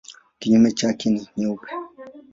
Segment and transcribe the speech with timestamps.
[0.39, 1.67] Kinyume chake ni nyeupe.